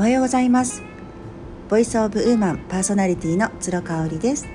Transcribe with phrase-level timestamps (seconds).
[0.00, 0.82] おはようございます。
[1.68, 4.48] ボイスオブウーマンパーソナリティの鶴香織です。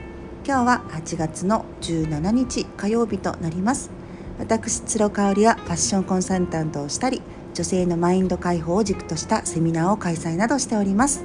[0.43, 3.91] 今日は8月の17日火曜日となります。
[4.39, 7.21] 私鶴香織はファッションコンサルタントをしたり
[7.53, 11.23] 女性のマインド解放を軸としたセミナーを開催などしております。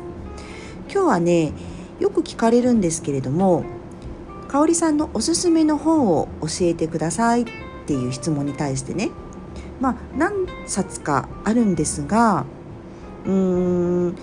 [0.93, 1.55] 今日はね
[1.99, 3.65] よく聞かれるんですけれども
[4.49, 7.47] 香織さんのおすすめの本を教えてくださいっ
[7.87, 9.09] ていう質問に対してね。
[9.81, 12.45] まあ何冊かあるんですが
[13.27, 14.15] うーん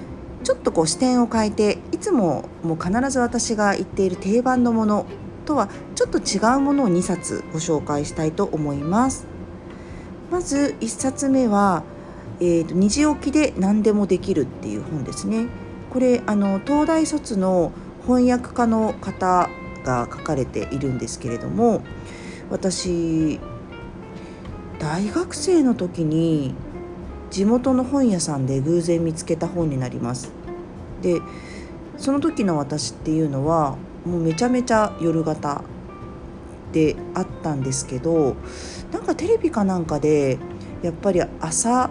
[0.44, 5.06] ちょっとこう視点を変えていつももう必ず私が言っている定番のもの
[5.46, 9.26] とはちょっと違うものを2冊ご紹介したいと思います。
[10.30, 11.84] まず1冊目は
[12.40, 15.48] 「えーと、虹置きで何でもできる」っていう本ですね。
[15.90, 17.72] これあの東大卒の
[18.06, 19.50] 翻訳家の方
[19.84, 21.82] が書かれているんですけれども
[22.50, 23.40] 私
[24.80, 26.54] 大学生の時に
[27.32, 30.32] 地元の本屋さんで偶然見つけた本になります
[31.02, 31.22] で
[31.98, 35.64] その時の私っていうのはもうめちゃめちゃ夜型
[36.72, 38.36] であったんですけど
[38.92, 40.38] なんかテレビかなんかで
[40.82, 41.90] やっぱり朝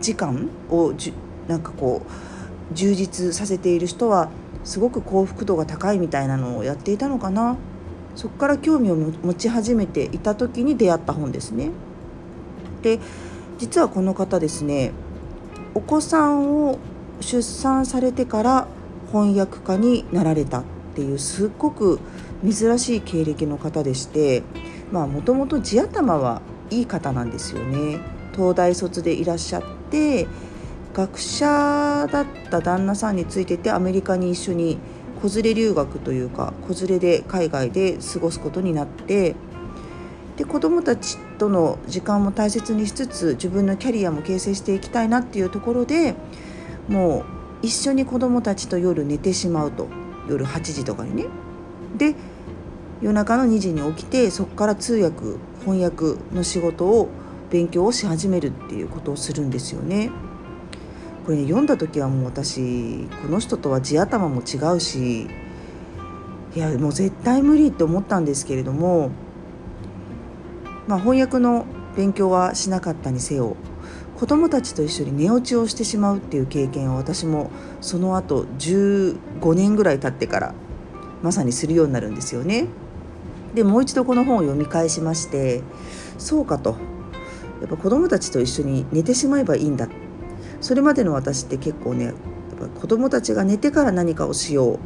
[0.00, 1.12] 時間をじ
[1.46, 4.28] なんかこう充実させている人は
[4.64, 7.56] すごく幸福度が高いみたいなのをやっていたのかな
[8.14, 11.70] そこから興味を持ち始めていた時に出会った本ですね。
[12.82, 12.98] で
[13.58, 14.92] 実はこの方ですね
[15.74, 16.78] お子さんを
[17.20, 18.68] 出産されてから
[19.12, 22.00] 翻訳家になられたっていうすっごく
[22.48, 24.42] 珍しい経歴の方でして
[24.92, 27.98] まあもともと地頭はいい方なんですよね。
[28.34, 30.28] 東大卒でいらっしゃって
[30.94, 34.78] 学者だった旦那さんについててアメリカに一緒に
[35.20, 39.34] 子連れ留学というか子連れで海外で過ごすことになって
[40.38, 46.14] で子どもたちとの時間も大切にしつつ自分のキャリアも形成していきたいなっていうところで
[46.88, 47.24] も
[47.62, 49.88] う一緒に子どもたちと夜寝てしまうと
[50.28, 51.26] 夜8時とかにね。
[51.96, 52.14] で
[53.00, 57.08] 夜中の2時に起きてそこから通訳翻訳の仕事を
[57.50, 60.10] 勉強をし始めるっていうことをするんですよね。
[61.26, 65.28] これ、ね、読んだ時はもう私この人とは地頭も違うし
[66.54, 69.10] いやもう絶対無理って思ったんですけれども
[70.88, 71.66] まあ、翻訳の
[71.96, 73.56] 勉強はしなかったにせよ
[74.18, 77.50] 子どもたちと一緒に寝落ちをしてしまうっていう経験を私も
[77.80, 80.54] その後15年ぐらい経ってから
[81.22, 82.66] まさにするようになるんですよね。
[83.54, 85.62] でもう一度この本を読み返しまして
[86.16, 86.76] そうかと。
[87.60, 89.88] やっぱ子どもたちと一緒に寝てしまえばいいんだ。
[90.60, 92.14] それまでの私って結構ねやっ
[92.58, 94.78] ぱ子どもたちが寝てから何かをしよう。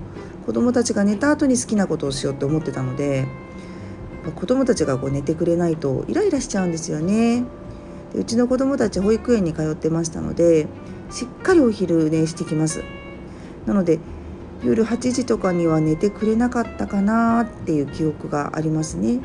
[0.44, 3.26] 子どもたちが寝た後に好きなことをしようって思ってたので
[4.31, 7.44] 子供たちがこう寝てくれないとイライラしちゃうんですよね。
[8.12, 10.69] でうちの子供たち保育園に通ってましたので
[11.10, 12.84] しっかりお昼寝してきます。
[13.66, 13.99] なので
[14.65, 19.21] 夜8時とかには寝てくれなかったかなっていう記憶がありますね。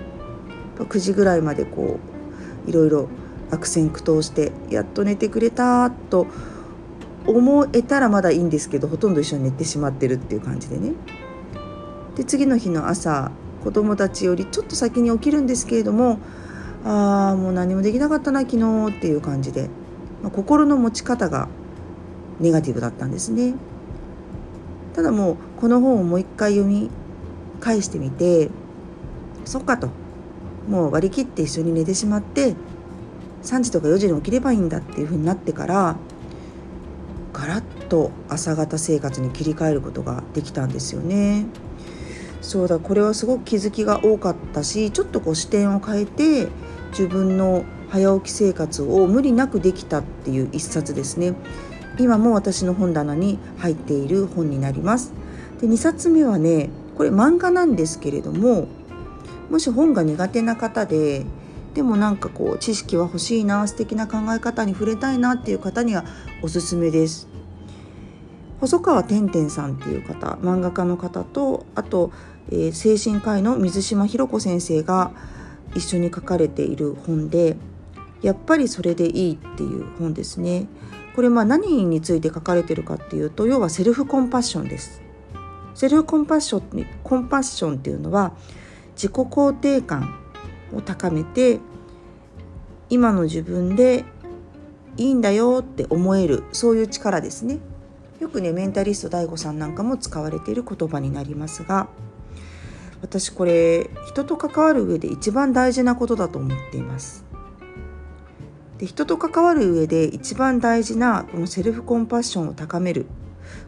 [0.79, 1.99] 9時ぐらいまでこ
[2.65, 3.07] ういろいろ
[3.51, 6.27] 悪戦苦闘してやっと寝てくれたと
[7.25, 10.93] 思えたらまだいいんですけどほとんど一緒に寝てしまってるっていう感じでね。
[12.15, 13.31] で次の日の朝
[13.67, 16.19] 子供たちよりちょっと先に起きるんですけれども
[16.85, 19.69] ああもう何もできなかったな昨日っていう感じで、
[20.23, 21.49] まあ、心の持ち方が
[22.39, 23.55] ネガティブだったんですね。
[24.93, 26.89] ただもうこの本をもう一回読み
[27.59, 28.49] 返してみて
[29.43, 29.89] そっかと
[30.69, 32.55] もう割り切って一緒に寝てしまって
[33.43, 35.97] 3時とか4時に起きればいいんだっていうふうになってから
[37.33, 41.47] ガラッと朝方生活に切り替えることができたんですよね。
[42.47, 46.47] そうだこれはすごく気づきが多かったしちょっとこう視点を変えて
[46.91, 51.35] 自分の早起き生活を無理なくできたっていう一冊ですね。
[51.99, 55.11] 今も私の本棚に入っている本になります。
[55.59, 58.69] で2冊目はねこれ漫画なんですけれども
[59.49, 61.25] もし本が苦手な方で
[61.73, 66.05] でもなんかこう知識は欲しいな素敵な考え方に触れたいなっていう方には
[66.41, 67.27] おすすめです。
[68.59, 72.11] 細川天天さんっていう方漫画家の方とあと、
[72.51, 75.11] えー、精神科医の水島ひろ子先生が
[75.75, 77.57] 一緒に書かれている本で
[78.21, 80.67] 「やっぱりそれでいい」っていう本ですね。
[81.15, 85.01] これまあ何について書かれてるかっていうと要はセルフコンパッションです。
[85.73, 88.33] セルフコンパッションコンパッションっていうのは
[88.95, 90.15] 自己肯定感
[90.73, 91.59] を高めて
[92.89, 94.05] 今の自分で
[94.95, 97.59] いいんだよって思えるそういう力ですね。
[98.19, 101.87] よくねメンタリスト DAIGO さんなんかも使われている言葉になりますが
[103.01, 107.25] 私これ人と関わる上で一番大事なことだと思っています。
[108.77, 113.07] で人と関わる上で一番大事なこのセルフコンパッションを高める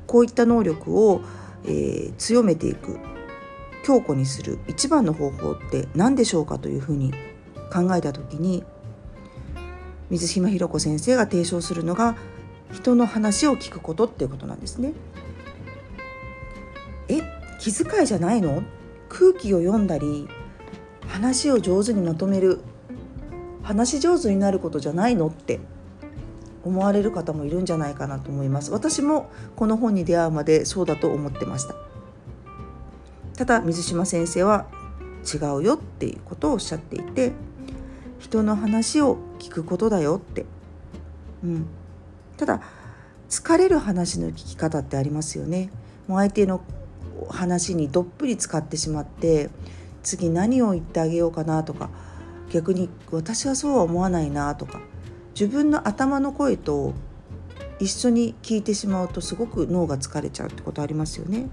[0.06, 1.22] こういった能力を、
[1.66, 3.00] えー、強めていく
[3.84, 7.12] 強固にする一番の方法って何でしょうかというふうに
[7.74, 8.64] 考えた時に
[10.12, 12.16] 水島ひろ子先生が提唱するのが
[12.72, 14.94] 人の話を聞くことっていうことなんですね。
[17.08, 17.22] え
[17.60, 18.62] 気遣いじゃないの？
[19.10, 20.28] 空気を読んだり
[21.08, 22.62] 話を上手にまとめる
[23.64, 25.60] 話上手になることじゃないのって
[26.64, 28.72] 思われる方もいるんじゃないかなと思います。
[28.72, 31.76] 私もこの本に出会うまでそうだと思ってました。
[33.38, 34.68] ただ水島先生は
[35.24, 37.32] 違うよっていうことをおっしゃっていて
[38.20, 40.46] 人の話を聞くことだよって、
[41.44, 41.66] うん、
[42.38, 42.62] ただ
[43.30, 45.70] 疲れる話の聞き方ってありますよね。
[46.08, 46.62] もう相手の
[47.30, 49.50] 話にどっぷり使ってしまって
[50.04, 51.89] 次何を言ってあげようかなとか
[52.51, 54.81] 逆に私はそうは思わないなとか
[55.33, 56.94] 自分の頭の声と
[57.80, 61.48] 一緒に聞いてしまうとすごく脳が疲れちゃうってことありますよね。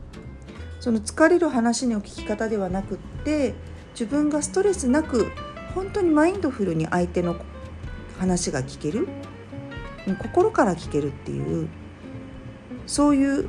[0.80, 3.54] その疲れる話の聞き方ではなくって
[3.92, 5.30] 自分がストレスなく
[5.74, 7.36] 本当にマインドフルに相手の
[8.18, 9.08] 話が聞ける
[10.20, 11.68] 心から聞けるっていう
[12.86, 13.48] そういう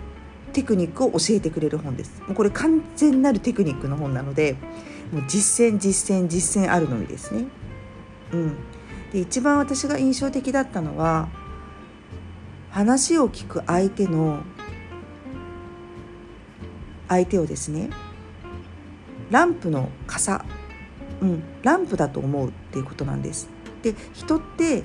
[0.54, 4.56] テクニックを教えてくれる本ですもうこれ完全なるテクニックの本なので
[5.12, 7.46] もう実践実践実践あるのみですね。
[8.34, 8.56] うん、
[9.12, 11.30] で一番私が印象的だったのは
[12.72, 14.44] 話を聞く相手の
[17.08, 17.90] 相手をですね
[19.32, 20.46] ランプの傘、
[21.22, 23.50] うん、ランプだと思うっていうことなんです。
[23.82, 24.84] で人って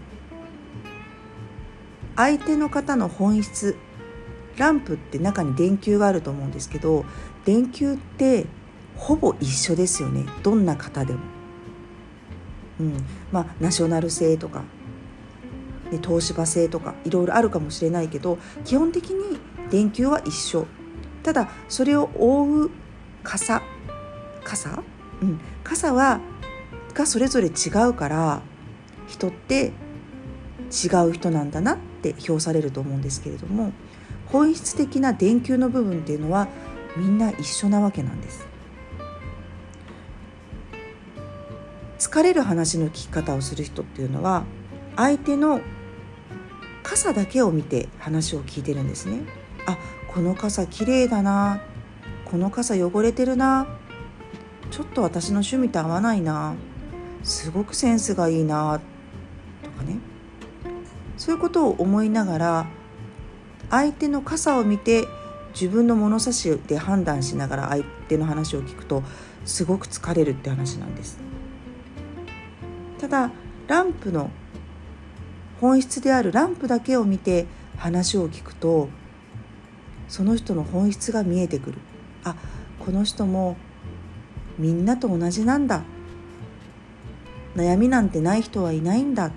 [2.14, 3.76] 相手の方の本質
[4.56, 7.04] ランプって中に電球があると思うんですけど
[7.44, 8.46] 電球って
[8.96, 10.26] ほぼ一緒ですよね。
[10.42, 11.20] どんな方でも。
[12.80, 14.60] うん、まあナショナル製とか、
[15.90, 19.38] ね、東芝製とかいろいろあるかもしれないけど基本的に
[19.70, 20.66] 電球は一緒。
[21.22, 22.70] ただそれを覆う
[23.22, 23.62] 傘
[24.44, 24.82] 傘、
[25.20, 26.20] うん、傘は
[26.94, 28.42] がそれぞれ違うから
[29.06, 29.72] 人って
[30.70, 33.72] 違う人なんだなって評されると思うんですけれども
[34.32, 36.48] 本質的な電球の部分っていうのは
[36.96, 38.46] みんな一緒なわけなんです。
[41.98, 44.44] 疲れる話の聞き方をする人っていうのは
[44.96, 45.60] 相手の
[46.82, 49.20] 傘だけを見て話を聞いてるんですね。
[49.66, 49.76] あ
[50.08, 51.60] この傘綺麗だな。
[52.24, 53.66] この傘汚れてるな。
[54.70, 56.54] ちょっと私の趣味と合わないな。
[57.22, 58.80] すごくセンスがいいな。
[59.62, 59.98] とかね。
[61.18, 62.66] そういうことを思いながら
[63.72, 65.08] 相手の傘を見て
[65.54, 69.02] 自分の物差しで判断しながら相手の話を聞くと
[69.46, 71.18] すごく疲れるって話なんです。
[73.00, 73.30] ただ
[73.66, 74.30] ランプの
[75.58, 77.46] 本質であるランプだけを見て
[77.78, 78.90] 話を聞くと
[80.06, 81.78] その人の本質が見えてくる。
[82.24, 82.36] あ
[82.78, 83.56] この人も
[84.58, 85.82] みんなと同じなんだ。
[87.56, 89.30] 悩みなんてない人はいないんだ。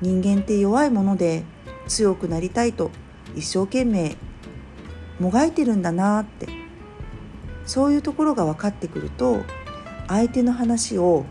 [0.00, 1.44] 人間って弱いもので
[1.88, 2.90] 強くなりたいと
[3.34, 4.16] 一生懸命
[5.18, 6.48] もがいてるんだなって
[7.66, 9.42] そういうところが分かってくると
[10.06, 11.26] 相手の話を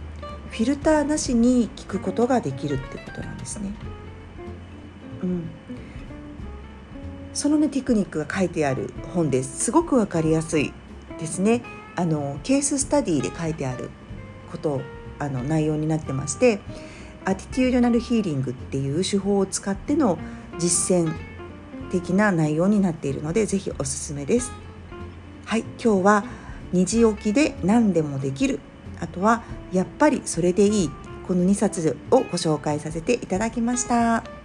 [0.50, 3.72] フィルターなしに聞くことができるってことなんですね。
[5.24, 5.50] うん、
[7.34, 9.66] そのねテクニックが書いてある本です。
[9.66, 10.74] すごく分かりやすい
[11.20, 11.64] ですね。
[11.96, 13.90] あのケーススタディで書いてある
[14.52, 14.82] こと
[15.20, 16.60] あの内容になってまして
[17.26, 20.20] アティテュードナルヒーリングっていう手法を使っての
[20.60, 21.14] 実践
[21.92, 24.52] 的な内容になっているのでぜひおすすめです。
[25.46, 26.24] はい今日は
[26.74, 28.60] 虹置きで何でもできる
[29.00, 30.90] あとはやっぱりそれでいい
[31.28, 34.37] この2冊をご紹介させていただきました。